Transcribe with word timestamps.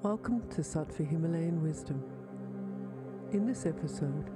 Welcome 0.00 0.48
to 0.50 0.60
Sattva 0.60 1.04
Himalayan 1.04 1.60
Wisdom. 1.60 2.00
In 3.32 3.44
this 3.44 3.66
episode, 3.66 4.30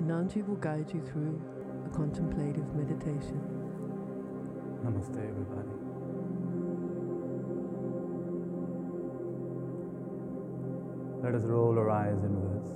Anandji 0.00 0.46
will 0.46 0.54
guide 0.54 0.88
you 0.94 1.00
through 1.04 1.42
a 1.84 1.88
contemplative 1.88 2.72
meditation. 2.76 3.40
Namaste, 4.84 5.18
everybody. 5.18 5.68
Let 11.24 11.34
us 11.34 11.42
roll 11.42 11.76
our 11.76 11.90
eyes 11.90 12.22
inwards. 12.22 12.70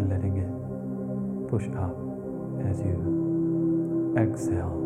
And 0.00 0.08
letting 0.08 0.36
it 0.38 1.48
push 1.50 1.64
up 1.76 1.94
as 2.64 2.80
you 2.80 4.14
exhale. 4.16 4.76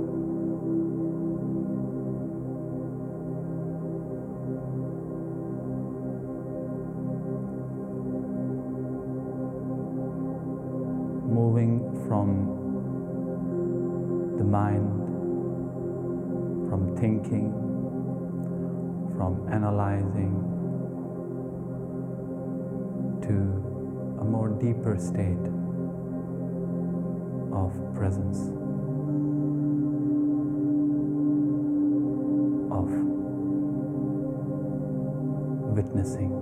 Moving 11.31 11.79
from 12.09 12.27
the 14.37 14.45
mind 14.45 14.91
from 16.69 16.97
thinking, 16.97 17.53
from 19.17 19.47
analyzing 19.53 20.35
to 23.23 23.64
a 24.25 24.27
more 24.27 24.49
deeper 24.49 24.97
state 24.97 25.45
of 27.53 27.73
presence, 27.95 28.39
of 32.73 32.89
witnessing, 35.77 36.33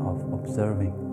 of 0.00 0.20
observing. 0.34 1.05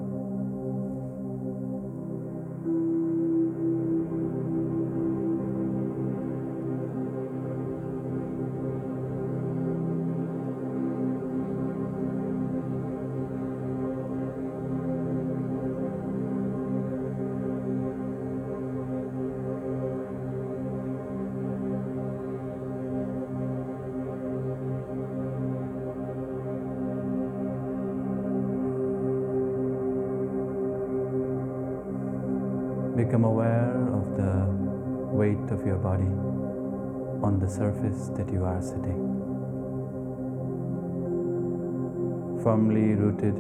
Firmly 42.43 42.93
rooted 42.95 43.37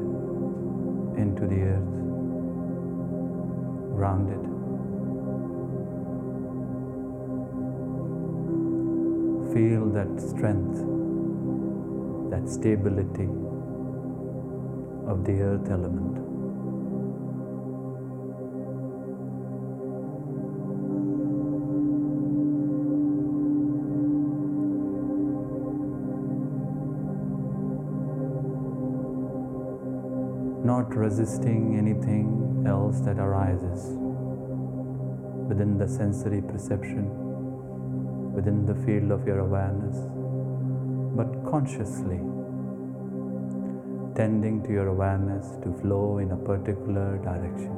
into 1.17 1.45
the 1.45 1.61
earth, 1.61 1.93
grounded. 3.97 4.39
Feel 9.53 9.89
that 9.91 10.21
strength, 10.21 10.77
that 12.31 12.47
stability 12.49 13.27
of 15.05 15.25
the 15.25 15.41
earth 15.41 15.69
element. 15.69 16.32
Resisting 31.13 31.77
anything 31.77 32.65
else 32.67 32.99
that 33.01 33.19
arises 33.19 33.81
within 35.47 35.77
the 35.77 35.87
sensory 35.87 36.41
perception, 36.41 37.05
within 38.33 38.65
the 38.65 38.73
field 38.83 39.11
of 39.11 39.27
your 39.27 39.37
awareness, 39.39 39.95
but 41.15 41.29
consciously 41.47 42.17
tending 44.15 44.63
to 44.63 44.71
your 44.71 44.87
awareness 44.87 45.51
to 45.63 45.71
flow 45.81 46.17
in 46.17 46.31
a 46.31 46.39
particular 46.49 47.17
direction. 47.17 47.75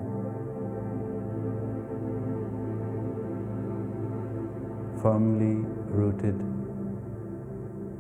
Firmly 5.02 5.56
rooted, 5.90 6.40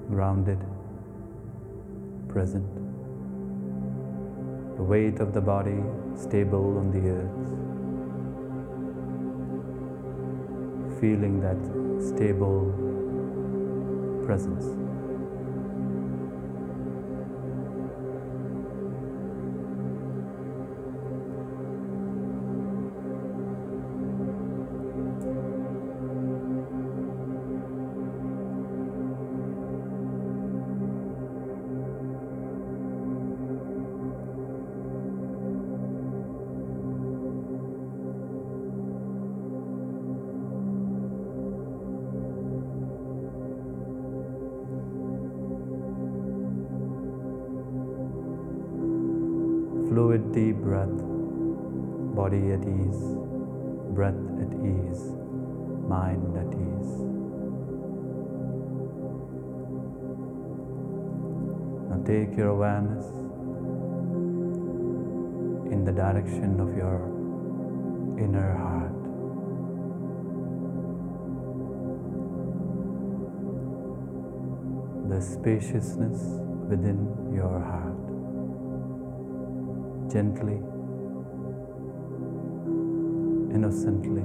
grounded, 0.07 0.63
present 2.29 2.84
weight 4.85 5.19
of 5.19 5.33
the 5.33 5.41
body 5.41 5.83
stable 6.15 6.77
on 6.77 6.91
the 6.91 7.09
earth, 7.09 7.39
feeling 10.99 11.41
that 11.41 11.57
stable 11.99 12.71
presence. 14.25 14.65
Breath, 50.65 50.97
body 52.15 52.51
at 52.53 52.63
ease, 52.65 53.03
breath 53.93 54.23
at 54.41 54.51
ease, 54.65 55.03
mind 55.87 56.35
at 56.41 56.49
ease. 56.65 56.93
Now 61.87 62.01
take 62.03 62.35
your 62.35 62.49
awareness 62.57 63.05
in 65.71 65.85
the 65.85 65.91
direction 65.91 66.59
of 66.59 66.75
your 66.75 66.97
inner 68.17 68.57
heart. 68.57 69.05
the 75.07 75.21
spaciousness 75.21 76.19
within 76.67 76.99
your 77.31 77.59
heart. 77.61 78.04
Gently, 80.15 80.61
innocently. 83.53 84.23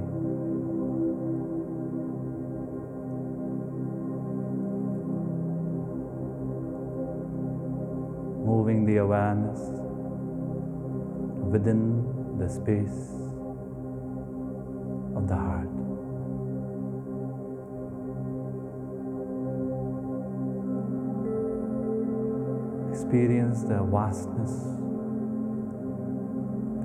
Moving 8.45 8.85
the 8.85 9.01
awareness 9.03 9.59
within 11.51 12.05
the 12.39 12.47
space 12.47 13.11
of 15.17 15.27
the 15.27 15.35
heart. 15.35 15.67
Experience 22.93 23.63
the 23.63 23.83
vastness 23.91 24.81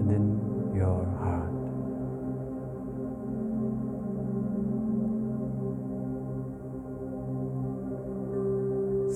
within 0.06 0.72
your 0.74 1.04
heart. 1.18 1.52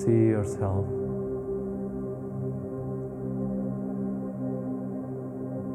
See 0.01 0.27
yourself 0.35 0.85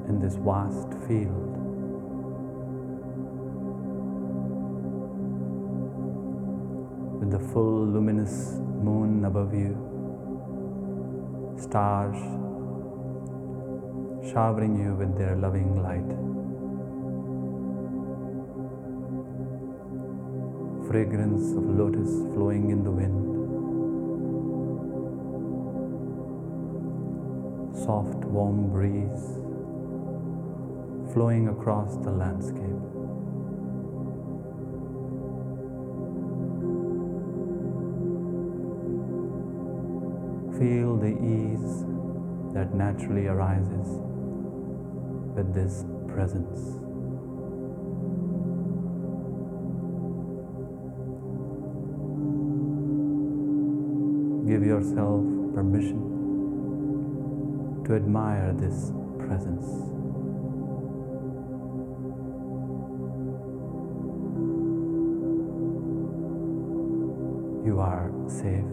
in 0.08 0.20
this 0.20 0.36
vast 0.36 0.92
field. 1.06 1.52
With 7.20 7.30
the 7.30 7.38
full 7.38 7.86
luminous 7.86 8.58
moon 8.82 9.24
above 9.24 9.54
you, 9.54 9.74
stars 11.58 12.45
showering 14.36 14.76
you 14.76 14.92
with 14.92 15.16
their 15.16 15.34
loving 15.34 15.82
light. 15.82 16.10
Fragrance 20.86 21.56
of 21.56 21.64
lotus 21.64 22.10
flowing 22.34 22.68
in 22.68 22.84
the 22.84 22.90
wind. 22.90 23.22
Soft, 27.86 28.26
warm 28.26 28.68
breeze 28.68 29.26
flowing 31.14 31.48
across 31.48 31.96
the 32.04 32.10
landscape. 32.10 32.60
Feel 40.60 40.98
the 40.98 41.16
ease 41.24 41.86
that 42.52 42.74
naturally 42.74 43.28
arises 43.28 44.06
with 45.36 45.52
this 45.52 45.84
presence. 46.08 46.58
Give 54.48 54.64
yourself 54.64 55.22
permission 55.54 56.00
to 57.84 57.94
admire 57.94 58.54
this 58.54 58.92
presence. 59.18 59.66
You 67.66 67.78
are 67.80 68.10
safe. 68.26 68.72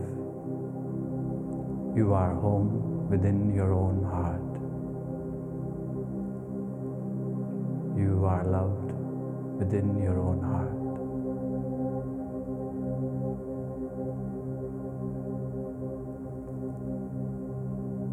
You 1.98 2.14
are 2.14 2.34
home 2.36 3.10
within 3.10 3.54
your 3.54 3.74
own 3.74 4.04
heart. 4.06 4.43
You 7.96 8.26
are 8.26 8.44
loved 8.44 8.92
within 9.60 10.02
your 10.02 10.20
own 10.20 10.42
heart. 10.42 10.80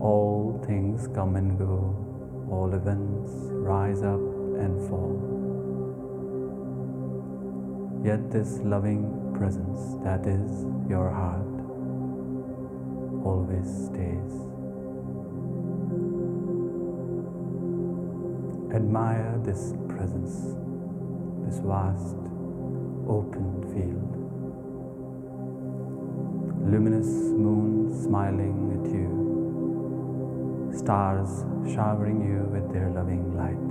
All 0.00 0.62
things 0.66 1.08
come 1.14 1.36
and 1.36 1.58
go, 1.58 1.94
all 2.50 2.74
events 2.74 3.32
rise 3.52 4.02
up 4.02 4.20
and 4.60 4.78
fall. 4.88 5.16
Yet 8.04 8.30
this 8.30 8.60
loving 8.62 9.32
presence 9.34 9.96
that 10.04 10.26
is 10.26 10.66
your 10.88 11.10
heart 11.10 11.46
always 13.24 13.68
stays. 13.86 14.59
Admire 18.90 19.38
this 19.44 19.72
presence, 19.86 20.34
this 21.46 21.60
vast 21.60 22.16
open 23.06 23.62
field. 23.70 24.12
Luminous 26.68 27.06
moon 27.06 27.94
smiling 28.02 28.72
at 28.74 28.90
you, 28.90 30.76
stars 30.76 31.44
showering 31.72 32.20
you 32.20 32.42
with 32.50 32.72
their 32.72 32.90
loving 32.90 33.32
light. 33.38 33.70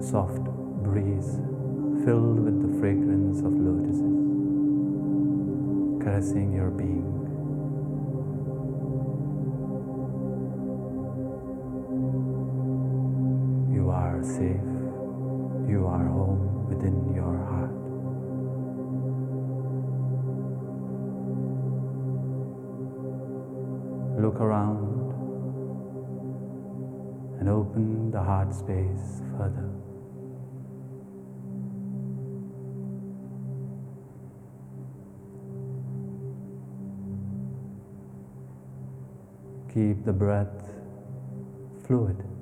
A 0.00 0.02
soft 0.10 0.42
breeze 0.82 1.38
filled 2.04 2.40
with 2.40 2.60
the 2.66 2.78
fragrance 2.80 3.38
of 3.38 3.52
lotuses, 3.54 4.02
caressing 6.02 6.52
your 6.52 6.70
being. 6.70 7.23
Safe. 14.44 14.60
You 15.68 15.86
are 15.86 16.06
home 16.06 16.68
within 16.68 17.14
your 17.14 17.36
heart. 17.50 17.74
Look 24.20 24.40
around 24.40 24.78
and 27.40 27.48
open 27.48 28.10
the 28.10 28.22
heart 28.22 28.54
space 28.54 29.22
further. 29.36 29.70
Keep 39.72 40.04
the 40.04 40.12
breath 40.12 40.70
fluid. 41.86 42.33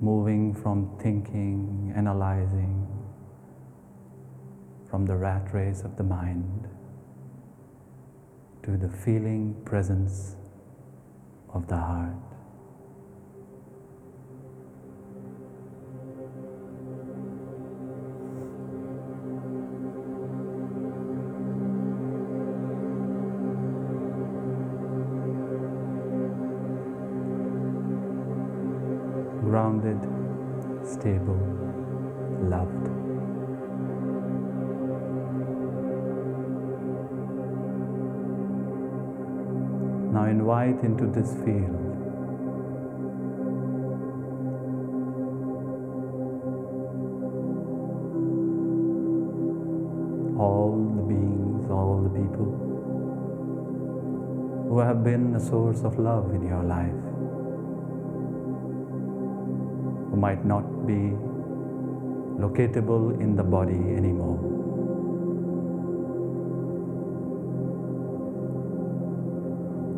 Moving 0.00 0.54
from 0.54 0.98
thinking, 1.02 1.92
analyzing, 1.96 2.86
from 4.90 5.06
the 5.06 5.16
rat 5.16 5.52
race 5.54 5.82
of 5.82 5.96
the 5.96 6.04
mind 6.04 6.68
to 8.62 8.76
the 8.76 8.88
feeling 8.88 9.54
presence 9.64 10.36
of 11.54 11.66
the 11.68 11.76
heart. 11.76 12.25
Invite 40.66 40.84
into 40.84 41.06
this 41.06 41.32
field 41.44 41.76
all 50.40 50.74
the 50.96 51.02
beings, 51.02 51.70
all 51.70 52.02
the 52.02 52.10
people 52.10 52.50
who 54.68 54.80
have 54.80 55.04
been 55.04 55.36
a 55.36 55.40
source 55.40 55.84
of 55.84 56.00
love 56.00 56.34
in 56.34 56.44
your 56.44 56.64
life, 56.64 56.90
who 60.10 60.16
might 60.16 60.44
not 60.44 60.64
be 60.84 61.14
locatable 62.42 63.20
in 63.20 63.36
the 63.36 63.44
body 63.44 63.94
anymore. 63.96 64.55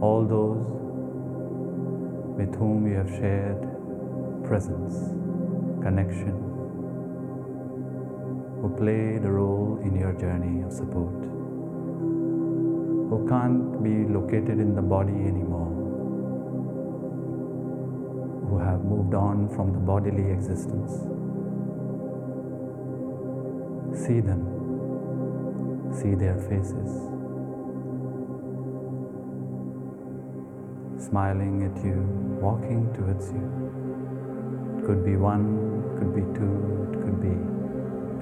All 0.00 0.25
those 0.25 0.64
with 2.38 2.55
whom 2.55 2.87
you 2.87 2.95
have 2.95 3.11
shared 3.11 3.61
presence, 4.45 4.95
connection, 5.83 6.37
who 8.61 8.69
played 8.78 9.25
a 9.25 9.31
role 9.31 9.78
in 9.83 9.99
your 9.99 10.12
journey 10.12 10.62
of 10.62 10.73
support, 10.73 11.25
who 13.11 13.26
can't 13.28 13.83
be 13.83 14.05
located 14.12 14.61
in 14.61 14.75
the 14.76 14.83
body 14.83 15.12
anymore, 15.12 15.75
who 18.49 18.59
have 18.59 18.85
moved 18.85 19.14
on 19.14 19.49
from 19.49 19.73
the 19.73 19.78
bodily 19.81 20.31
existence. 20.31 20.93
See 24.07 24.21
them, 24.21 24.47
see 25.93 26.14
their 26.14 26.38
faces, 26.49 27.18
smiling 31.09 31.62
at 31.65 31.85
you, 31.85 31.97
walking 32.41 32.93
towards 32.95 33.31
you. 33.33 33.45
It 34.79 34.87
could 34.87 35.05
be 35.05 35.17
one, 35.17 35.45
it 35.88 35.99
could 35.99 36.15
be 36.15 36.23
two, 36.38 36.88
it 36.93 37.00
could 37.03 37.21
be 37.21 37.37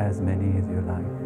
as 0.02 0.20
many 0.20 0.58
as 0.58 0.68
you 0.68 0.80
like. 0.86 1.16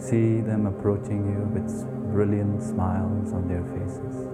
See 0.00 0.40
them 0.40 0.66
approaching 0.66 1.26
you 1.32 1.44
with 1.52 1.70
brilliant 2.12 2.62
smiles 2.62 3.32
on 3.32 3.46
their 3.46 3.64
faces. 3.64 4.31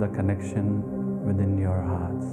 The 0.00 0.08
connection 0.08 0.80
within 1.26 1.58
your 1.58 1.82
hearts. 1.82 2.24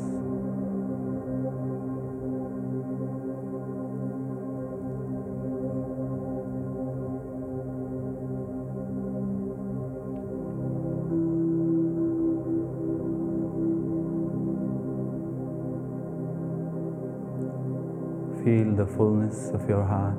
Feel 18.46 18.76
the 18.76 18.88
fullness 18.96 19.50
of 19.50 19.68
your 19.68 19.84
heart, 19.84 20.16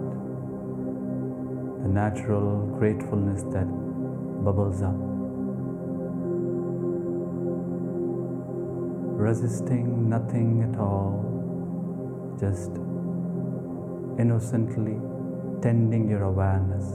the 1.82 1.88
natural 1.88 2.66
gratefulness 2.78 3.42
that 3.54 3.66
bubbles 4.44 4.82
up. 4.82 5.17
Resisting 9.18 10.08
nothing 10.08 10.62
at 10.62 10.78
all, 10.78 12.36
just 12.38 12.70
innocently 14.16 14.96
tending 15.60 16.08
your 16.08 16.22
awareness 16.22 16.86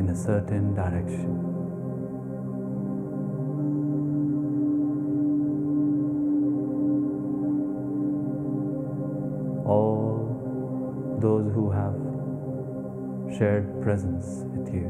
in 0.00 0.08
a 0.08 0.16
certain 0.16 0.74
direction. 0.74 1.36
All 9.66 11.18
those 11.20 11.52
who 11.52 11.70
have 11.70 13.36
shared 13.36 13.82
presence 13.82 14.46
with 14.56 14.72
you, 14.72 14.88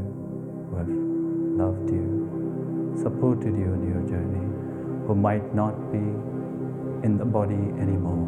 who 0.71 0.77
have 0.77 0.89
loved 1.59 1.91
you, 1.91 2.95
supported 3.03 3.59
you 3.59 3.75
in 3.75 3.83
your 3.91 4.03
journey 4.09 4.56
who 5.07 5.15
might 5.15 5.55
not 5.55 5.75
be 5.93 6.07
in 7.07 7.17
the 7.19 7.25
body 7.25 7.65
anymore. 7.85 8.27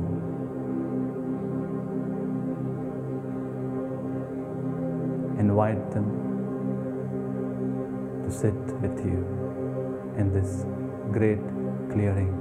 Invite 5.38 5.90
them 5.90 6.08
to 8.24 8.30
sit 8.30 8.54
with 8.80 9.04
you 9.04 9.18
in 10.16 10.32
this 10.32 10.64
great 11.10 11.42
clearing 11.90 12.32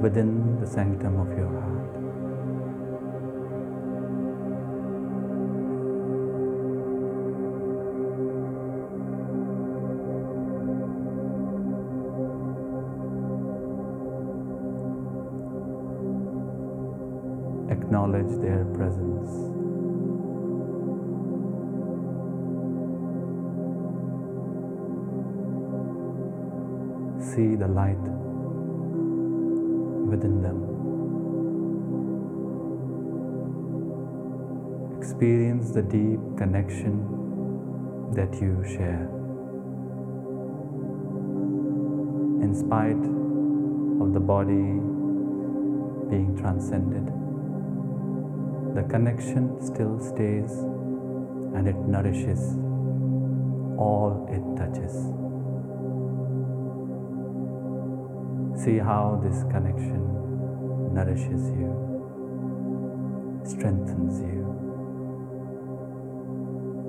within 0.00 0.60
the 0.60 0.66
sanctum 0.66 1.20
of 1.20 1.28
your 1.36 1.48
heart. 1.48 1.99
See 27.40 27.56
the 27.56 27.68
light 27.68 28.04
within 30.12 30.42
them. 30.42 30.58
Experience 34.98 35.70
the 35.70 35.80
deep 35.80 36.20
connection 36.36 36.98
that 38.12 38.34
you 38.42 38.62
share. 38.74 39.08
In 42.44 42.54
spite 42.54 43.04
of 44.04 44.12
the 44.12 44.20
body 44.20 44.68
being 46.10 46.36
transcended 46.38 47.06
the 48.74 48.82
connection 48.82 49.56
still 49.62 49.98
stays 49.98 50.52
and 51.56 51.66
it 51.66 51.76
nourishes 51.96 52.42
all 53.78 54.28
it 54.28 54.44
touches. 54.60 55.29
See 58.64 58.76
how 58.76 59.18
this 59.24 59.42
connection 59.44 60.02
nourishes 60.92 61.48
you, 61.56 61.72
strengthens 63.42 64.20
you, 64.20 64.44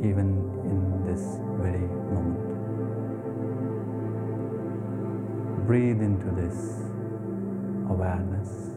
even 0.03 0.27
in 0.65 1.05
this 1.05 1.39
very 1.61 1.87
moment. 2.11 2.51
Breathe 5.65 6.01
into 6.01 6.29
this 6.35 6.57
awareness. 7.89 8.70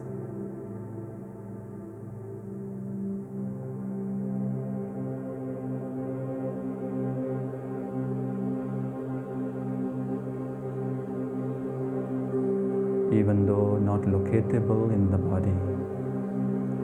In 14.37 15.09
the 15.11 15.17
body, 15.17 15.55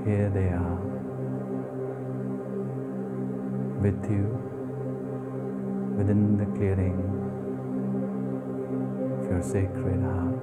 here 0.06 0.30
they 0.30 0.48
are 0.48 0.80
with 3.82 4.10
you 4.10 4.24
within 5.98 6.38
the 6.38 6.46
clearing 6.58 6.96
of 9.20 9.26
your 9.30 9.42
sacred 9.42 10.02
heart. 10.02 10.40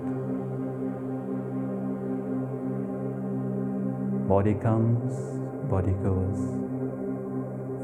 Body 4.29 4.55
comes, 4.55 5.15
body 5.71 5.93
goes, 6.05 6.39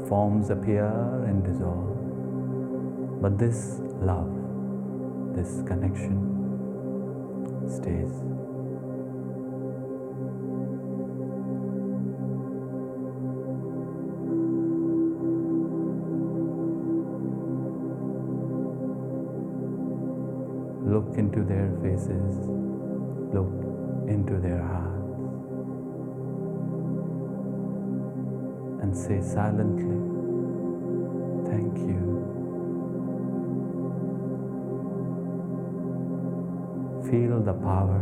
forms 0.07 0.51
appear 0.51 0.85
and 1.25 1.43
dissolve. 1.43 1.97
But 3.23 3.39
this 3.39 3.79
love, 4.01 4.29
this 5.35 5.63
connection, 5.67 6.21
stays. 7.67 8.44
Into 21.17 21.43
their 21.43 21.69
faces, 21.81 22.35
look 23.33 23.51
into 24.07 24.39
their 24.39 24.61
hearts, 24.61 25.19
and 28.81 28.95
say 28.95 29.21
silently, 29.21 30.01
Thank 31.49 31.77
you. 31.77 32.15
feel 37.09 37.39
the 37.39 37.53
power 37.53 38.01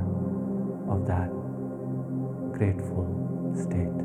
of 0.90 1.06
that 1.06 1.30
grateful 2.58 3.06
state, 3.54 4.00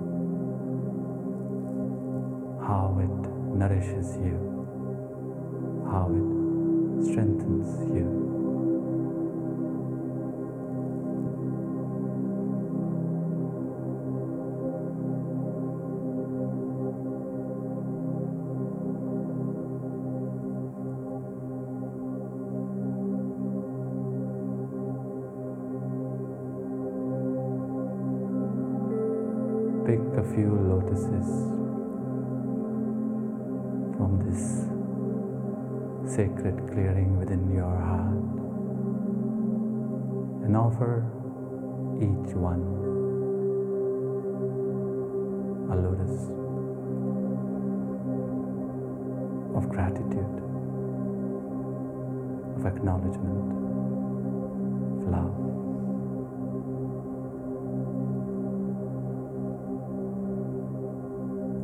how 2.66 2.98
it 3.00 3.56
nourishes 3.56 4.16
you, 4.16 4.36
how 5.90 6.10
it 6.10 7.04
strengthens 7.06 7.70
you. 7.94 8.27
And 40.48 40.56
offer 40.56 41.04
each 42.00 42.32
one 42.34 42.64
a 45.70 45.76
lotus 45.76 46.30
of 49.54 49.68
gratitude, 49.68 50.40
of 52.56 52.64
acknowledgement, 52.64 53.52
of 54.96 55.08
love. 55.12 55.36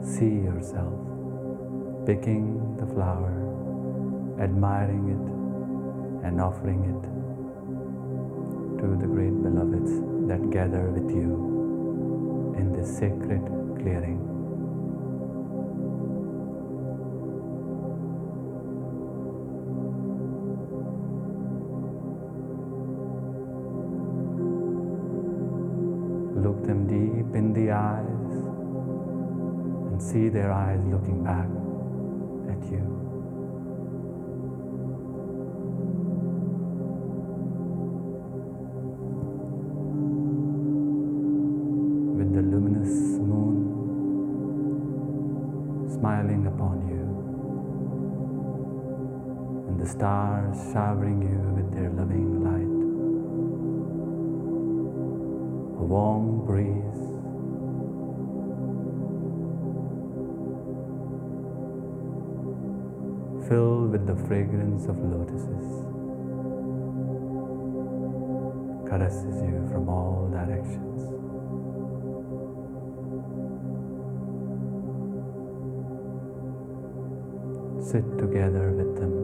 See 0.04 0.44
yourself 0.44 0.92
picking 2.04 2.76
the 2.76 2.86
flower, 2.92 3.32
admiring 4.38 5.08
it, 5.08 6.26
and 6.26 6.38
offering 6.38 6.84
it 6.84 7.23
to 8.84 8.96
the 8.96 9.06
great 9.06 9.42
beloveds 9.42 9.92
that 10.28 10.50
gather 10.50 10.90
with 10.90 11.10
you 11.10 12.54
in 12.58 12.70
this 12.70 12.98
sacred 12.98 13.40
clearing. 13.80 14.20
Look 26.44 26.62
them 26.66 26.86
deep 26.86 27.34
in 27.34 27.54
the 27.54 27.70
eyes 27.70 28.32
and 29.92 30.02
see 30.02 30.28
their 30.28 30.52
eyes 30.52 30.80
looking 30.84 31.24
back 31.24 31.48
at 32.52 32.70
you. 32.70 33.13
Showering 50.74 51.22
you 51.22 51.38
with 51.54 51.72
their 51.72 51.88
loving 51.90 52.42
light, 52.42 52.74
a 55.78 55.84
warm 55.84 56.44
breeze 56.44 56.98
filled 63.48 63.92
with 63.92 64.04
the 64.08 64.16
fragrance 64.26 64.86
of 64.86 64.98
lotuses, 64.98 65.86
caresses 68.90 69.42
you 69.42 69.64
from 69.70 69.88
all 69.88 70.28
directions. 70.32 71.02
Sit 77.88 78.18
together 78.18 78.72
with 78.72 78.96
them. 78.98 79.23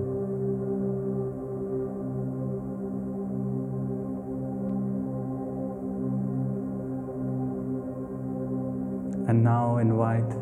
And 9.41 9.47
now 9.47 9.79
invite 9.79 10.33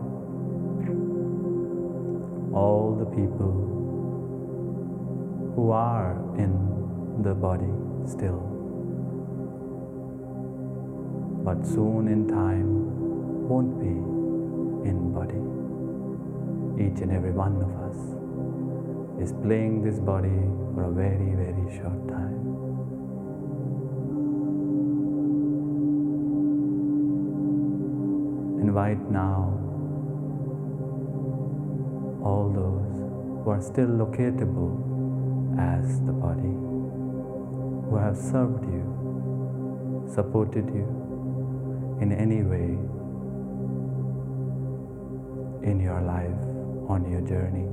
all 2.53 2.97
the 2.99 3.05
people 3.05 3.53
who 5.55 5.71
are 5.71 6.15
in 6.37 6.51
the 7.23 7.33
body 7.33 7.71
still, 8.11 8.43
but 11.45 11.65
soon 11.65 12.09
in 12.09 12.27
time 12.27 13.49
won't 13.49 13.79
be 13.79 13.95
in 14.91 15.13
body. 15.15 15.39
Each 16.85 17.01
and 17.01 17.13
every 17.13 17.31
one 17.31 17.55
of 17.63 17.71
us 17.87 17.99
is 19.23 19.33
playing 19.45 19.85
this 19.85 20.01
body 20.01 20.41
for 20.75 20.83
a 20.83 20.91
very, 20.91 21.37
very 21.37 21.79
short 21.79 22.09
time. 22.09 22.48
Invite 28.79 29.11
now 29.11 29.43
all 32.25 32.49
those 32.55 32.99
who 33.43 33.51
are 33.51 33.61
still 33.61 33.89
locatable 33.89 34.79
as 35.59 36.01
the 36.03 36.13
body, 36.13 36.55
who 37.91 37.97
have 37.97 38.17
served 38.17 38.63
you, 38.67 38.85
supported 40.15 40.69
you 40.69 40.87
in 42.01 42.13
any 42.13 42.45
way 42.45 42.79
in 45.69 45.81
your 45.81 46.01
life, 46.01 46.41
on 46.89 47.11
your 47.11 47.23
journey. 47.23 47.67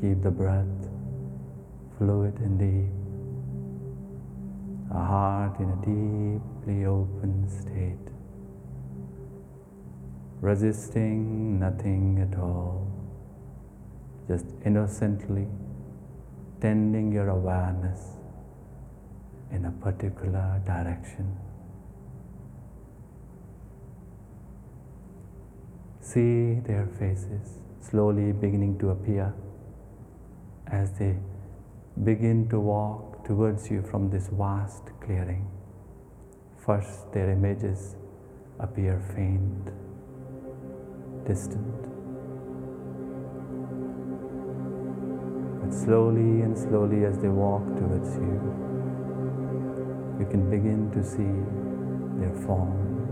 Keep 0.00 0.22
the 0.22 0.30
breath 0.30 0.90
fluid 1.98 2.38
and 2.38 2.56
deep, 2.56 3.05
a 4.90 5.04
heart 5.04 5.58
in 5.58 5.68
a 5.70 5.76
deeply 5.84 6.84
open 6.86 7.48
state, 7.48 8.12
resisting 10.40 11.58
nothing 11.58 12.20
at 12.20 12.38
all, 12.38 12.86
just 14.28 14.46
innocently 14.64 15.46
tending 16.60 17.12
your 17.12 17.28
awareness 17.28 18.16
in 19.50 19.64
a 19.64 19.70
particular 19.70 20.60
direction. 20.64 21.36
See 26.00 26.60
their 26.60 26.86
faces 26.98 27.58
slowly 27.80 28.32
beginning 28.32 28.78
to 28.78 28.90
appear 28.90 29.34
as 30.66 30.92
they 30.98 31.16
begin 32.04 32.46
to 32.50 32.60
walk 32.60 33.24
towards 33.24 33.70
you 33.70 33.82
from 33.82 34.10
this 34.10 34.28
vast 34.28 34.84
clearing. 35.00 35.48
First, 36.58 37.10
their 37.12 37.30
images 37.30 37.96
appear 38.60 39.00
faint, 39.14 39.70
distant. 41.26 41.82
But 45.62 45.72
slowly 45.72 46.42
and 46.42 46.56
slowly, 46.56 47.06
as 47.06 47.18
they 47.18 47.28
walk 47.28 47.64
towards 47.78 48.14
you, 48.16 48.40
you 50.20 50.26
can 50.30 50.50
begin 50.50 50.90
to 50.92 51.02
see 51.02 51.32
their 52.20 52.34
forms, 52.44 53.08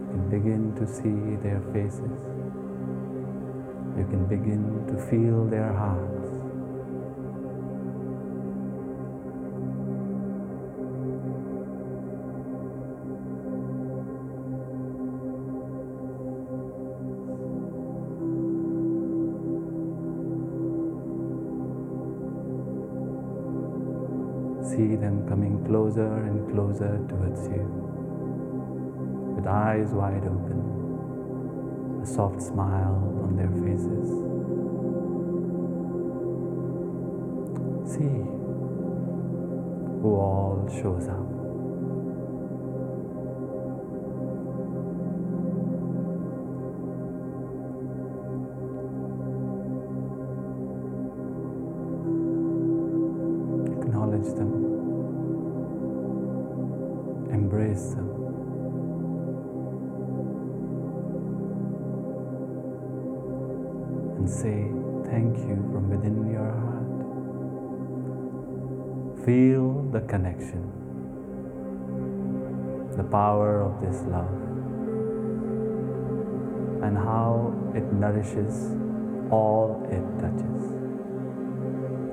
you 0.00 0.08
can 0.12 0.30
begin 0.30 0.74
to 0.76 0.86
see 0.86 1.36
their 1.42 1.60
faces, 1.74 2.24
you 3.98 4.06
can 4.08 4.24
begin 4.28 4.86
to 4.88 4.96
feel 5.10 5.44
their 5.44 5.72
hearts. 5.74 6.25
Closer 25.96 26.24
and 26.26 26.52
closer 26.52 26.98
towards 27.08 27.48
you 27.48 27.64
with 29.34 29.46
eyes 29.46 29.94
wide 29.94 30.24
open, 30.24 32.00
a 32.02 32.06
soft 32.06 32.42
smile 32.42 33.00
on 33.24 33.34
their 33.34 33.48
faces. 33.64 34.10
See 37.90 38.24
who 40.02 40.14
all 40.14 40.68
shows 40.70 41.08
up. 41.08 41.35
This 73.80 74.02
love, 74.04 74.30
and 76.82 76.96
how 76.96 77.52
it 77.74 77.92
nourishes 77.92 78.72
all 79.30 79.82
it 79.90 80.04
touches. 80.20 80.62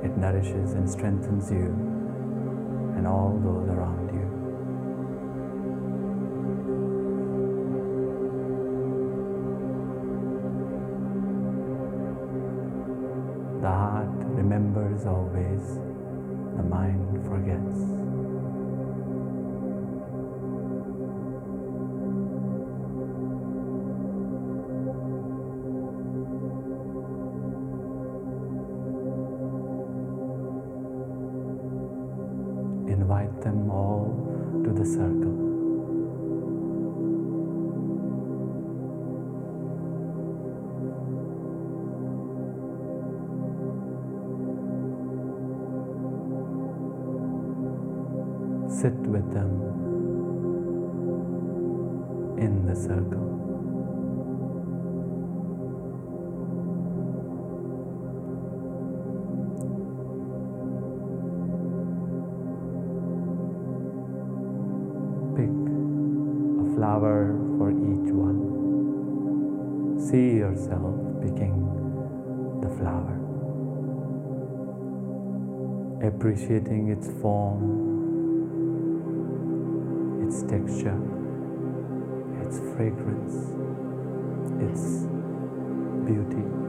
It 0.03 0.17
nourishes 0.17 0.73
and 0.73 0.89
strengthens 0.89 1.49
you 1.51 1.67
and 2.97 3.07
all 3.07 3.39
those 3.43 3.69
around 3.69 4.09
you. 4.13 4.27
The 13.61 13.69
heart 13.69 14.09
remembers 14.35 15.05
always, 15.05 15.79
the 16.57 16.63
mind 16.63 17.25
forgets. 17.25 18.12
Invite 32.93 33.41
them 33.41 33.71
all 33.71 34.13
to 34.63 34.71
the 34.71 34.85
circle. 34.85 35.33
Sit 48.69 48.93
with 49.09 49.33
them 49.33 49.49
in 52.37 52.65
the 52.67 52.75
circle. 52.75 53.42
Appreciating 76.23 76.87
its 76.87 77.07
form, 77.21 77.59
its 80.25 80.41
texture, 80.43 80.97
its 82.41 82.59
fragrance, 82.77 83.35
its 84.63 85.03
beauty. 86.07 86.62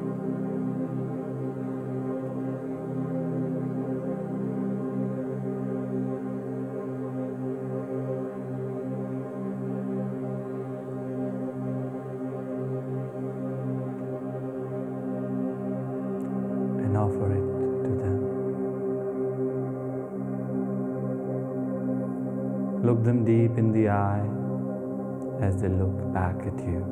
They 25.65 25.71
look 25.71 26.13
back 26.13 26.37
at 26.41 26.59
you. 26.59 26.85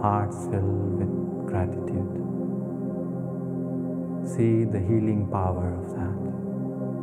Hearts 0.00 0.46
filled 0.50 0.96
with 0.98 1.12
gratitude. 1.46 2.08
See 4.26 4.64
the 4.64 4.80
healing 4.80 5.28
power 5.30 5.74
of 5.76 5.92
that, 5.92 6.16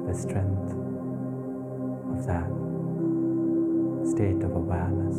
the 0.07 0.15
strength 0.17 0.71
of 2.09 2.25
that 2.25 2.49
state 4.09 4.41
of 4.43 4.55
awareness. 4.55 5.17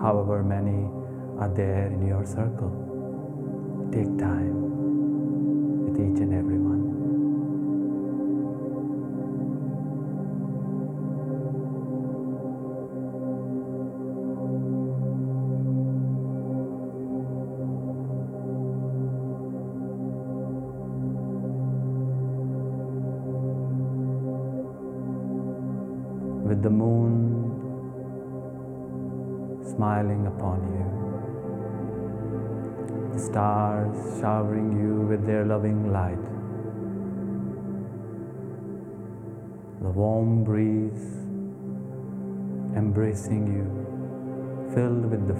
however 0.00 0.44
many 0.44 0.86
are 1.40 1.52
there 1.56 1.88
in 1.88 2.06
your 2.06 2.24
circle. 2.24 2.70
Take 3.92 4.16
time 4.16 4.54
with 5.84 5.96
each 5.96 6.22
and 6.22 6.32
every 6.32 6.56
one. 6.56 6.67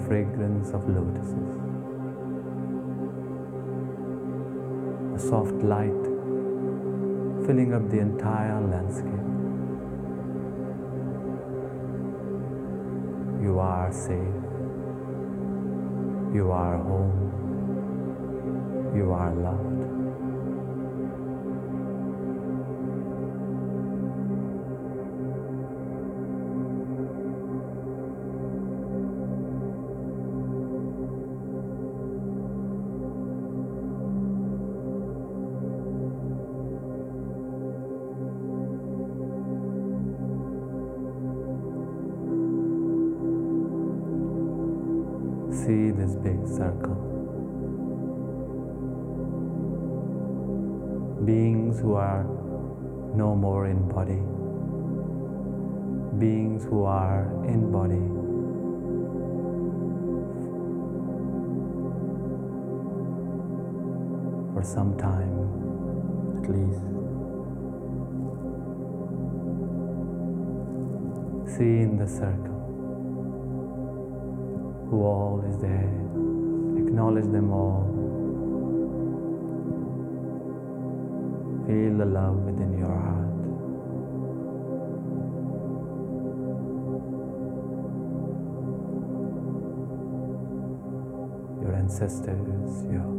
Fragrance 0.09 0.71
of 0.71 0.89
lotuses. 0.89 1.69
a 5.15 5.19
soft 5.19 5.53
light 5.71 6.03
filling 7.45 7.73
up 7.75 7.87
the 7.91 7.99
entire 7.99 8.59
landscape. 8.71 9.25
You 13.43 13.59
are 13.59 13.91
safe. 13.91 14.41
You 16.33 16.51
are 16.51 16.77
home. 16.77 17.19
You 18.95 19.11
are 19.11 19.31
loved. 19.35 19.78
Some 64.73 64.95
time, 64.97 65.33
at 66.37 66.49
least. 66.49 66.85
See 71.57 71.81
in 71.81 71.97
the 71.97 72.07
circle 72.07 72.59
who 74.89 75.03
all 75.03 75.43
is 75.49 75.57
there. 75.57 75.89
Acknowledge 76.77 77.25
them 77.31 77.51
all. 77.51 77.85
Feel 81.65 81.97
the 81.97 82.05
love 82.05 82.37
within 82.45 82.77
your 82.77 82.95
heart. 83.07 83.39
Your 91.61 91.73
ancestors, 91.75 92.83
your 92.91 93.18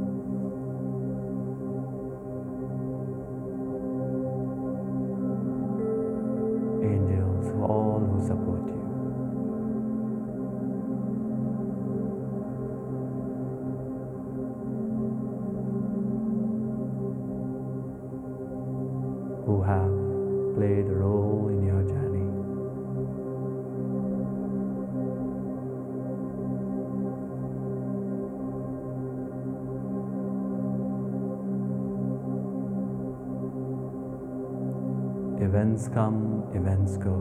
Come, 35.88 36.44
events 36.54 36.96
go. 36.98 37.16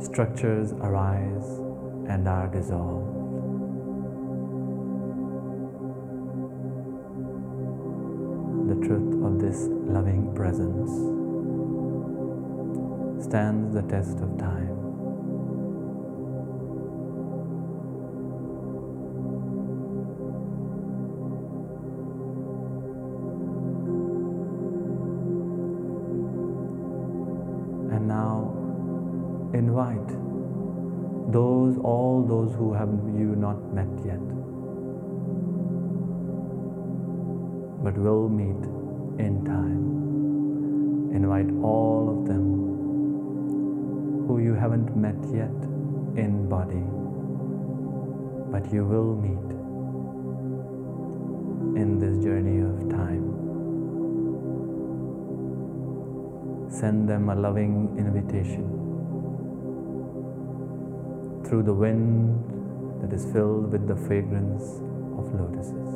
Structures 0.00 0.72
arise 0.74 1.58
and 2.08 2.28
are 2.28 2.46
dissolved. 2.48 3.14
The 8.68 8.86
truth 8.86 9.14
of 9.24 9.40
this 9.40 9.68
loving 9.90 10.32
presence 10.34 10.90
stands 13.24 13.74
the 13.74 13.82
test 13.82 14.20
of 14.20 14.38
time. 14.38 14.85
Those 32.46 32.56
who 32.56 32.72
have 32.72 32.88
you 33.18 33.34
not 33.36 33.56
met 33.74 33.88
yet, 34.04 34.20
but 37.82 37.96
will 37.96 38.28
meet 38.28 38.62
in 39.18 39.44
time. 39.44 41.14
Invite 41.14 41.50
all 41.62 42.08
of 42.10 42.26
them 42.26 42.44
who 44.26 44.40
you 44.40 44.54
haven't 44.54 44.96
met 44.96 45.16
yet 45.32 45.56
in 46.16 46.48
body, 46.48 46.84
but 48.50 48.72
you 48.72 48.84
will 48.84 49.14
meet 49.16 49.46
in 51.80 51.98
this 51.98 52.22
journey 52.24 52.60
of 52.60 52.88
time. 52.90 53.32
Send 56.70 57.08
them 57.08 57.28
a 57.30 57.34
loving 57.34 57.94
invitation 57.96 58.85
through 61.48 61.62
the 61.62 61.72
wind 61.72 62.42
that 63.00 63.12
is 63.14 63.24
filled 63.32 63.70
with 63.70 63.86
the 63.86 63.94
fragrance 63.94 64.64
of 65.16 65.32
lotuses. 65.38 65.88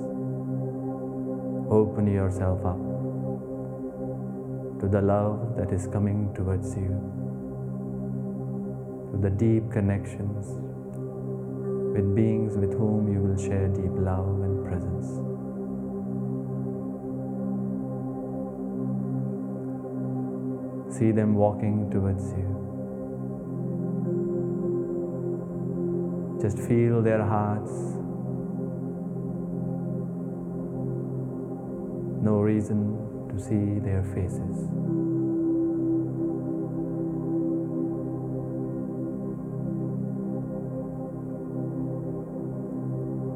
Open 1.71 2.07
yourself 2.07 2.65
up 2.65 2.79
to 4.81 4.87
the 4.87 5.01
love 5.01 5.57
that 5.57 5.73
is 5.73 5.89
coming 5.89 6.33
towards 6.35 6.77
you, 6.77 6.95
to 9.11 9.19
the 9.21 9.31
deep 9.31 9.71
connections 9.73 10.47
with 11.95 12.15
beings 12.15 12.57
with 12.57 12.73
whom 12.73 13.13
you 13.13 13.21
will 13.21 13.37
share 13.37 13.67
deep 13.69 13.91
love 13.97 14.41
and 14.43 14.65
presence. 14.65 15.07
See 20.97 21.11
them 21.11 21.35
walking 21.35 21.91
towards 21.91 22.33
you. 22.35 22.60
Just 26.41 26.59
feel 26.59 27.03
their 27.03 27.23
hearts. 27.23 27.71
No 32.23 32.41
reason 32.41 32.97
to 33.29 33.39
see 33.39 33.79
their 33.79 34.03
faces. 34.15 34.57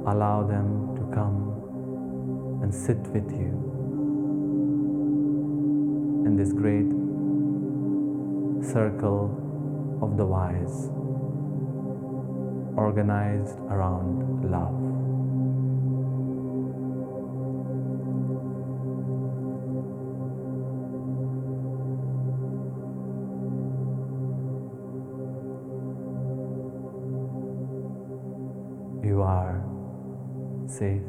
Allow 0.07 0.47
them 0.49 0.97
to 0.97 1.15
come 1.15 2.61
and 2.63 2.75
sit 2.75 2.99
with 3.09 3.31
you 3.33 3.53
in 6.25 6.37
this 6.39 6.55
great 6.55 6.89
circle 8.65 9.29
of 10.01 10.17
the 10.17 10.25
wise 10.25 10.94
organized 12.77 13.59
around 13.71 14.51
love. 14.51 15.05
You 29.05 29.23
are 29.23 29.63
safe. 30.67 31.03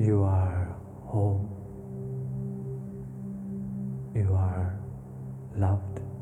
You 0.00 0.22
are 0.22 0.76
home. 1.06 1.48
You 4.14 4.32
are 4.34 4.78
loved. 5.56 6.13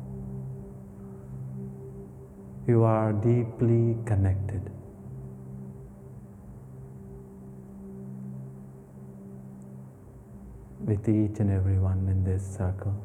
You 2.65 2.83
are 2.83 3.11
deeply 3.11 3.97
connected. 4.05 4.69
With 10.79 11.09
each 11.09 11.39
and 11.39 11.51
everyone 11.51 12.07
in 12.07 12.23
this 12.23 12.45
circle. 12.55 12.95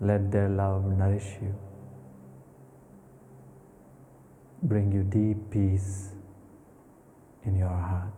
Let 0.00 0.30
their 0.32 0.48
love 0.48 0.84
nourish 0.86 1.36
you, 1.42 1.54
bring 4.62 4.92
you 4.92 5.02
deep 5.02 5.50
peace 5.50 6.12
in 7.44 7.56
your 7.56 7.68
heart. 7.68 8.17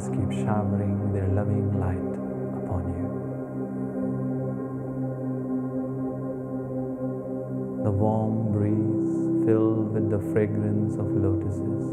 Stars 0.00 0.16
keep 0.16 0.30
showering 0.44 1.12
their 1.12 1.28
loving 1.28 1.78
light 1.78 2.14
upon 2.62 2.82
you. 2.96 3.08
The 7.84 7.90
warm 7.90 8.52
breeze 8.52 9.46
filled 9.46 9.92
with 9.94 10.10
the 10.10 10.20
fragrance 10.32 10.94
of 10.94 11.06
lotuses 11.10 11.84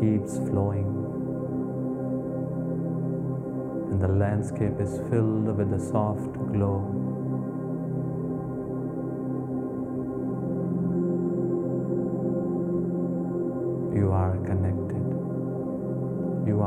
keeps 0.00 0.38
flowing 0.48 0.88
and 3.90 4.00
the 4.00 4.08
landscape 4.08 4.80
is 4.80 4.98
filled 5.10 5.56
with 5.56 5.72
a 5.72 5.78
soft 5.78 6.32
glow 6.52 6.78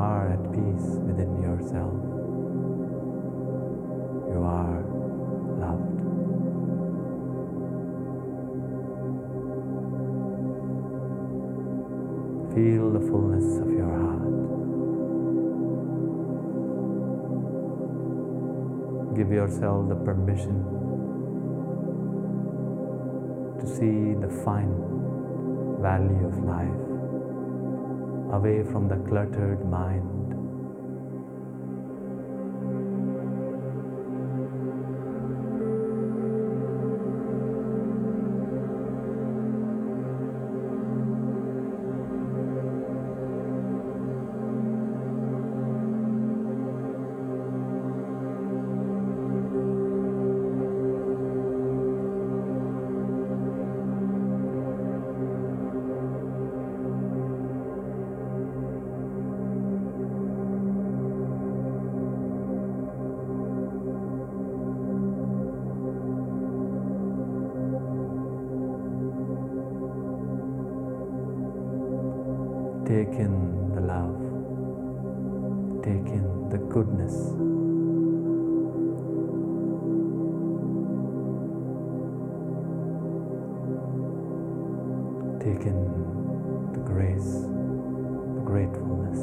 are 0.03 0.33
at 0.33 0.43
peace 0.51 0.89
within 1.07 1.31
yourself. 1.41 1.95
You 4.33 4.39
are 4.43 4.79
loved. 5.63 5.99
Feel 12.53 12.91
the 12.91 13.03
fullness 13.09 13.47
of 13.63 13.69
your 13.71 13.91
heart. 14.03 14.27
Give 19.15 19.31
yourself 19.31 19.87
the 19.87 19.95
permission 19.95 20.57
to 23.59 23.65
see 23.77 24.19
the 24.19 24.31
fine 24.43 24.75
value 25.81 26.27
of 26.27 26.43
life 26.43 26.82
away 28.33 28.63
from 28.63 28.87
the 28.87 28.97
cluttered 29.07 29.63
mind. 29.69 30.32
Take 72.85 73.15
in 73.17 73.71
the 73.75 73.81
love, 73.81 74.17
take 75.83 76.07
in 76.11 76.49
the 76.49 76.57
goodness. 76.69 77.13
Take 85.39 85.65
in 85.65 86.71
the 86.73 86.79
grace, 86.79 87.33
the 88.35 88.41
gratefulness. 88.45 89.19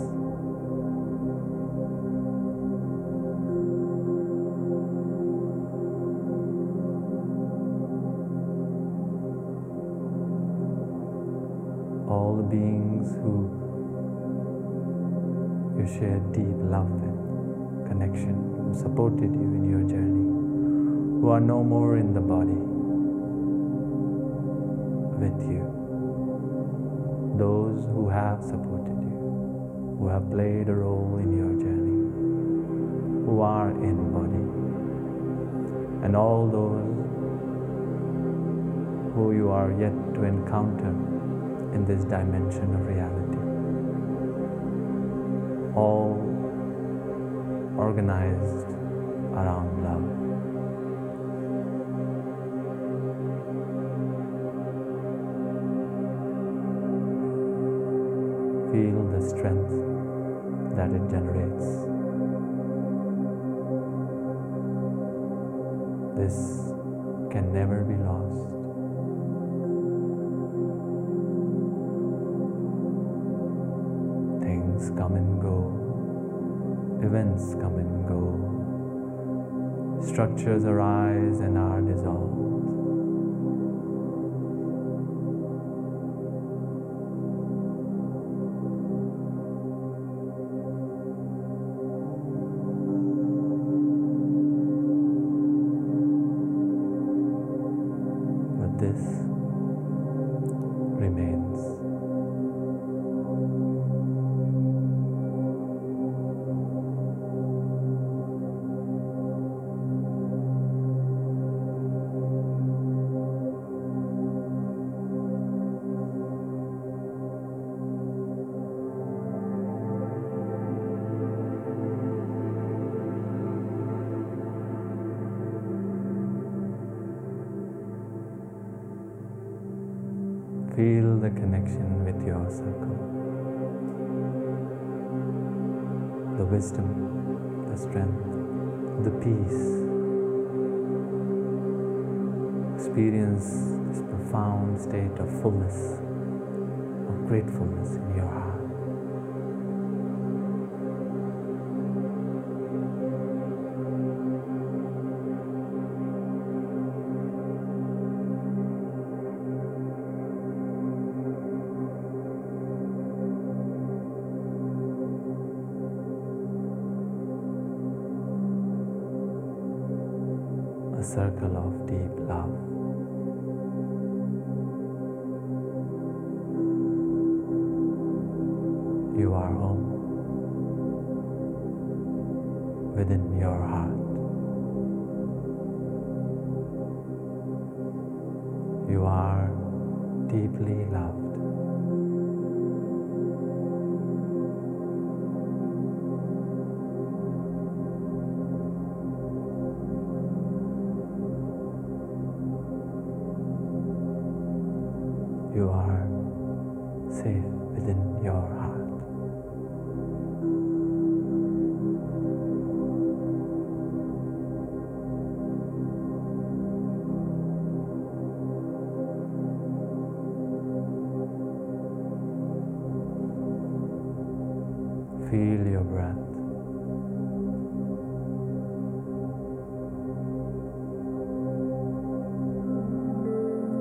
All 12.08 12.36
the 12.36 12.56
beings 13.00 13.14
who 13.16 13.48
you 15.78 15.86
shared 15.86 16.32
deep 16.32 16.56
love 16.70 16.90
and 17.02 17.86
connection, 17.88 18.34
who 18.56 18.74
supported 18.78 19.32
you 19.34 19.54
in 19.58 19.70
your 19.70 19.82
journey, 19.88 21.20
who 21.20 21.28
are 21.28 21.40
no 21.40 21.62
more 21.62 21.96
in 21.96 22.12
the 22.12 22.20
body 22.20 22.60
with 25.18 25.40
you. 25.50 25.64
Those 27.38 27.84
who 27.86 28.08
have 28.08 28.42
supported 28.42 29.00
you, 29.02 29.96
who 29.98 30.08
have 30.08 30.30
played 30.30 30.68
a 30.68 30.74
role 30.74 31.18
in 31.18 31.36
your 31.36 31.54
journey, 31.58 33.24
who 33.26 33.40
are 33.40 33.70
in 33.70 34.12
body, 34.12 34.44
and 36.04 36.16
all 36.16 36.46
those 36.46 36.96
who 39.14 39.32
you 39.32 39.50
are 39.50 39.72
yet 39.72 40.14
to 40.14 40.24
encounter 40.24 41.09
this 41.90 42.05
dimension 42.05 42.72
of 42.72 42.87
reality. 42.87 43.38
All 45.74 46.14
organized 47.76 48.68
around 49.35 49.70
love. 49.83 50.07
Feel 58.70 59.03
the 59.11 59.22
strength 59.29 59.74
that 60.76 60.90
it 60.92 61.05
generates. 61.11 61.66
This 66.16 66.37
can 67.33 67.53
never 67.53 67.83
be 67.83 67.96
lost. 67.96 68.59
Come 75.10 75.18
and 75.18 75.42
go, 75.42 77.02
events 77.04 77.54
come 77.54 77.78
and 77.78 78.06
go, 78.06 78.22
structures 80.06 80.64
arise 80.64 81.40
and 81.40 81.58
are 81.58 81.80
dissolved. 81.80 82.49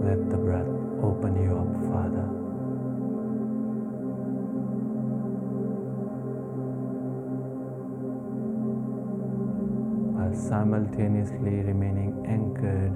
Let 0.02 0.30
the 0.30 0.38
breath 0.38 0.68
open 1.04 1.36
you 1.43 1.58
up 1.58 1.74
further. 1.91 2.28
While 10.16 10.34
simultaneously 10.34 11.62
remaining 11.62 12.26
anchored 12.28 12.95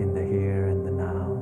in 0.00 0.14
the 0.14 0.22
here 0.22 0.68
and 0.68 0.86
the. 0.86 0.90
Now 0.92 1.41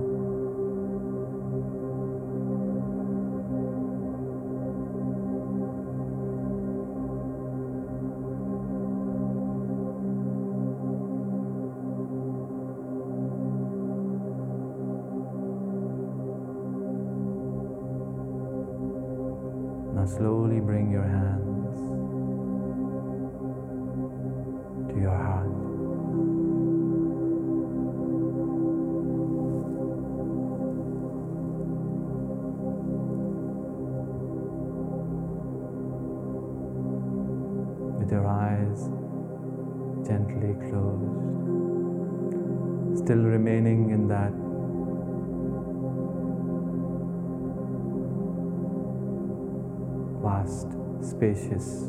spacious 51.20 51.84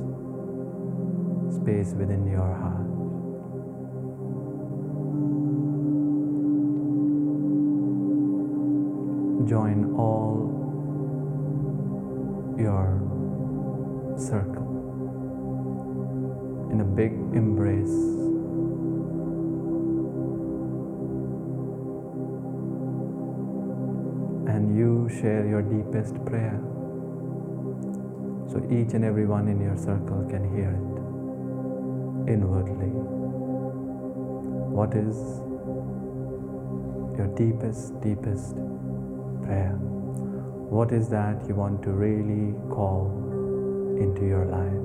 space 1.56 1.94
within 1.94 2.28
your 2.30 2.54
heart. 2.54 2.90
Join 9.48 9.96
all 9.96 10.36
your 12.60 13.00
circle 14.18 14.68
in 16.74 16.82
a 16.82 16.84
big 16.84 17.14
embrace. 17.34 17.88
And 24.54 24.76
you 24.78 25.08
share 25.22 25.48
your 25.48 25.62
deepest 25.62 26.16
prayer. 26.26 26.60
So 28.52 28.58
each 28.70 28.94
and 28.94 29.06
every 29.06 29.26
one 29.26 29.48
in 29.48 29.62
your 29.62 29.78
circle 29.78 30.28
can 30.30 30.44
hear 30.54 30.72
it 30.76 32.34
inwardly. 32.34 32.92
What 34.76 34.94
is 34.94 35.16
your 37.18 37.28
deepest, 37.38 38.02
deepest 38.02 38.56
prayer? 39.44 39.78
What 40.70 40.92
is 40.92 41.08
that 41.10 41.48
you 41.48 41.56
want 41.56 41.82
to 41.84 41.92
really 41.92 42.54
call 42.70 43.08
into 43.98 44.26
your 44.26 44.46
life, 44.46 44.84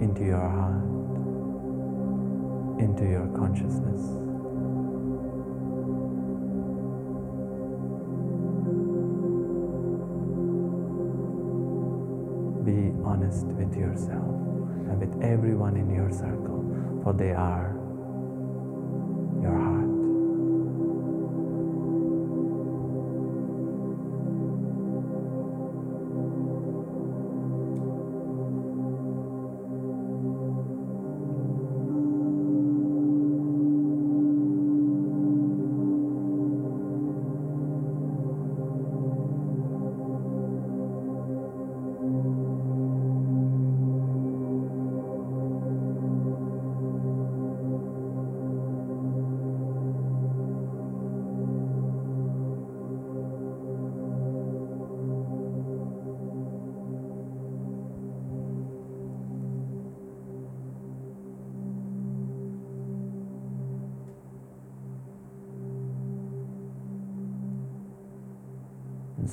into 0.00 0.24
your 0.24 0.48
heart, 0.48 0.84
into 2.80 3.04
your 3.04 3.26
consciousness? 3.36 4.23
Yourself 13.84 14.34
and 14.88 14.96
with 15.00 15.22
everyone 15.22 15.76
in 15.76 15.88
your 15.90 16.10
circle, 16.10 16.64
for 17.02 17.12
they 17.12 17.32
are 17.32 17.73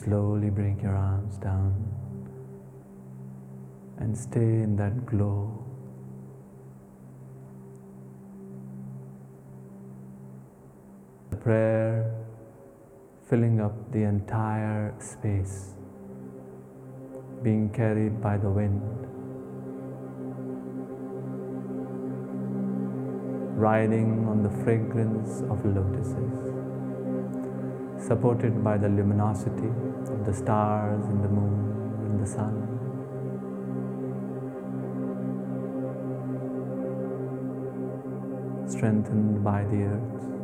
slowly 0.03 0.49
bring 0.49 0.79
your 0.79 0.95
arms 0.95 1.37
down 1.37 1.75
and 3.99 4.17
stay 4.17 4.39
in 4.65 4.75
that 4.75 5.05
glow. 5.05 5.63
The 11.29 11.35
prayer 11.35 12.15
filling 13.29 13.61
up 13.61 13.91
the 13.91 14.01
entire 14.03 14.95
space, 14.99 15.75
being 17.43 17.69
carried 17.69 18.19
by 18.21 18.37
the 18.37 18.49
wind, 18.49 18.81
riding 23.55 24.25
on 24.27 24.41
the 24.41 24.49
fragrance 24.63 25.41
of 25.41 25.63
lotuses 25.63 26.51
supported 28.01 28.63
by 28.63 28.77
the 28.77 28.89
luminosity 28.89 29.90
of 30.09 30.25
the 30.25 30.33
stars 30.33 31.05
and 31.05 31.23
the 31.23 31.29
moon 31.29 32.05
and 32.05 32.19
the 32.21 32.25
sun. 32.25 32.67
Strengthened 38.67 39.43
by 39.43 39.63
the 39.65 39.83
earth. 39.83 40.40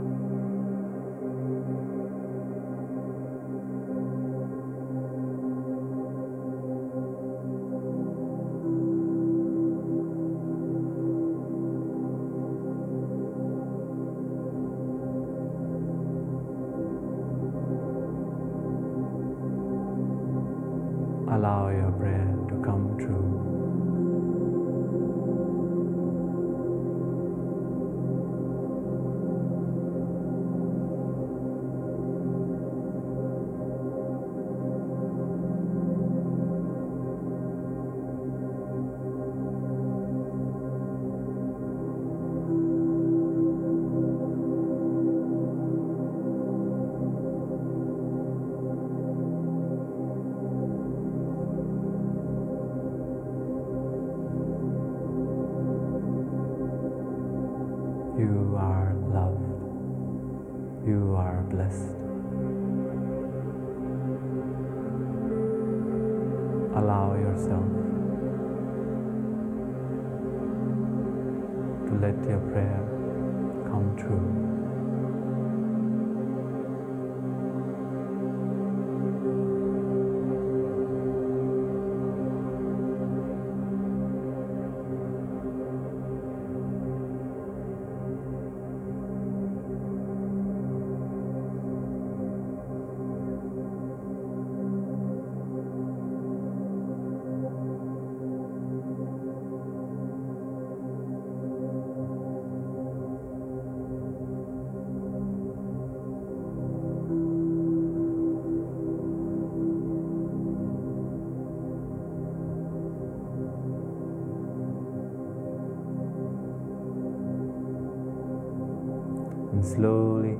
and 119.58 119.66
slowly 119.66 120.38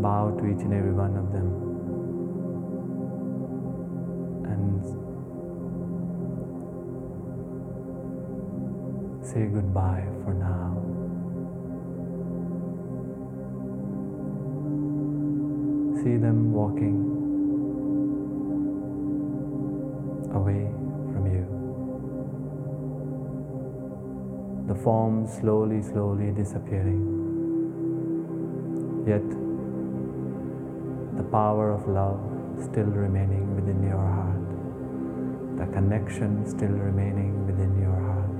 bow 0.00 0.30
to 0.38 0.46
each 0.46 0.62
and 0.64 0.72
every 0.72 0.92
one 0.92 1.14
of 1.18 1.32
them. 1.32 1.48
And 4.52 4.82
say 9.22 9.44
goodbye 9.52 10.06
for 10.24 10.32
now. 10.32 10.80
See 16.02 16.16
them 16.16 16.52
walking 16.54 17.13
form 24.84 25.26
slowly, 25.26 25.80
slowly 25.80 26.30
disappearing. 26.30 27.02
Yet, 29.08 29.26
the 31.16 31.24
power 31.30 31.70
of 31.72 31.88
love 31.88 32.20
still 32.62 32.92
remaining 33.04 33.56
within 33.56 33.82
your 33.82 34.06
heart, 34.16 34.44
the 35.56 35.66
connection 35.72 36.46
still 36.46 36.76
remaining 36.88 37.46
within 37.46 37.80
your 37.80 37.98
heart, 38.08 38.36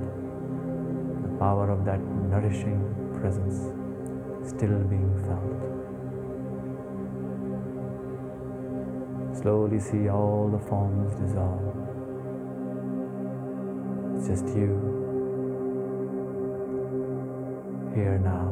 the 1.23 1.33
power 1.39 1.71
of 1.71 1.83
that 1.85 1.99
nourishing 2.29 2.79
presence 3.19 3.73
still 4.47 4.77
being 4.93 5.17
felt. 5.25 5.61
Slowly 9.41 9.79
see 9.79 10.09
all 10.09 10.49
the 10.51 10.59
forms 10.69 11.15
dissolve. 11.15 11.73
It's 14.15 14.27
just 14.27 14.55
you 14.55 14.94
here 17.95 18.19
now. 18.19 18.51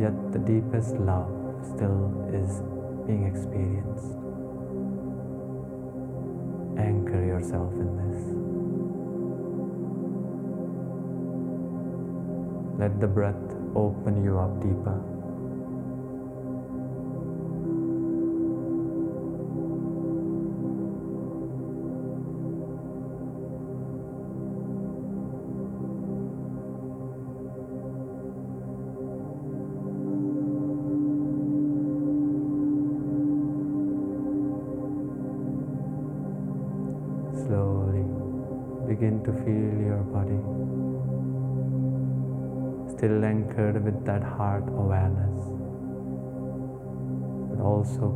Yet 0.00 0.32
the 0.32 0.38
deepest 0.38 0.96
love 0.96 1.28
still 1.62 2.08
is 2.32 2.62
being 3.06 3.28
experienced. 3.28 4.16
Anchor 6.80 7.22
yourself 7.22 7.72
in 7.74 7.90
this. 8.00 8.20
Let 12.80 12.98
the 12.98 13.06
breath 13.06 13.36
open 13.76 14.24
you 14.24 14.38
up 14.38 14.58
deeper. 14.62 15.11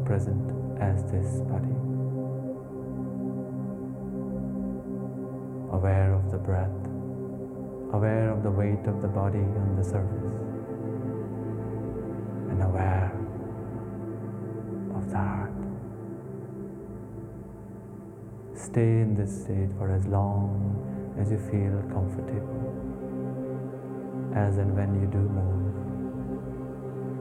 Present 0.07 0.41
as 0.81 1.03
this 1.11 1.41
body. 1.51 1.75
Aware 5.73 6.15
of 6.15 6.31
the 6.31 6.39
breath, 6.39 6.71
aware 7.93 8.31
of 8.31 8.43
the 8.43 8.51
weight 8.51 8.87
of 8.87 9.03
the 9.03 9.09
body 9.09 9.39
on 9.39 9.77
the 9.77 9.85
surface, 9.85 10.33
and 12.51 12.63
aware 12.63 13.13
of 14.95 15.11
the 15.11 15.17
heart. 15.17 15.53
Stay 18.55 19.01
in 19.01 19.17
this 19.17 19.43
state 19.43 19.71
for 19.77 19.91
as 19.91 20.07
long 20.07 20.73
as 21.21 21.31
you 21.33 21.39
feel 21.39 21.83
comfortable 21.93 22.67
as 24.37 24.59
and 24.59 24.77
when 24.77 24.95
you 25.01 25.07
do 25.09 25.19
move. 25.19 25.75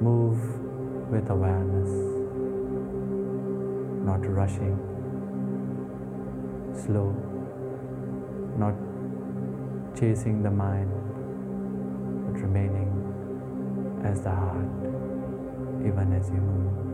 Move 0.02 0.40
with 1.10 1.30
awareness, 1.30 2.15
not 4.16 4.30
rushing, 4.32 4.78
slow, 6.74 7.12
not 8.58 8.74
chasing 10.00 10.42
the 10.42 10.52
mind, 10.52 10.90
but 12.26 12.40
remaining 12.40 12.92
as 14.06 14.22
the 14.22 14.30
heart, 14.30 14.70
even 15.86 16.14
as 16.14 16.30
you 16.30 16.38
move. 16.38 16.85